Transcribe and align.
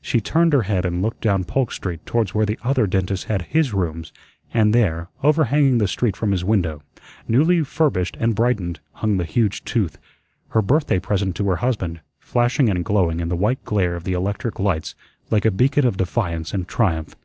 She 0.00 0.20
turned 0.20 0.52
her 0.52 0.62
head 0.70 0.84
and 0.86 1.02
looked 1.02 1.20
down 1.20 1.42
Polk 1.42 1.72
Street 1.72 2.06
towards 2.06 2.32
where 2.32 2.46
the 2.46 2.60
Other 2.62 2.86
Dentist 2.86 3.24
had 3.24 3.42
his 3.42 3.74
rooms, 3.74 4.12
and 4.54 4.72
there, 4.72 5.08
overhanging 5.24 5.78
the 5.78 5.88
street 5.88 6.14
from 6.14 6.30
his 6.30 6.44
window, 6.44 6.80
newly 7.26 7.64
furbished 7.64 8.16
and 8.20 8.36
brightened, 8.36 8.78
hung 8.92 9.16
the 9.16 9.24
huge 9.24 9.64
tooth, 9.64 9.98
her 10.50 10.62
birthday 10.62 11.00
present 11.00 11.34
to 11.34 11.48
her 11.48 11.56
husband, 11.56 12.02
flashing 12.20 12.68
and 12.68 12.84
glowing 12.84 13.18
in 13.18 13.30
the 13.30 13.34
white 13.36 13.64
glare 13.64 13.96
of 13.96 14.04
the 14.04 14.12
electric 14.12 14.60
lights 14.60 14.94
like 15.28 15.44
a 15.44 15.50
beacon 15.50 15.84
of 15.84 15.96
defiance 15.96 16.54
and 16.54 16.68
triumph. 16.68 17.16